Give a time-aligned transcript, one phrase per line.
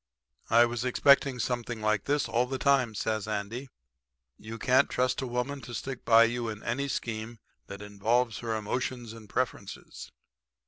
[0.49, 3.67] "'I was expecting something like this all the time,' says Andy.
[4.35, 8.55] 'You can't trust a woman to stick by you in any scheme that involves her
[8.55, 10.11] emotions and preferences.'